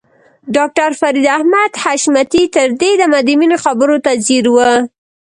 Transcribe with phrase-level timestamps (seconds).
[0.55, 4.57] ډاکټر فريد احمد حشمتي تر دې دمه د مينې خبرو ته ځير و.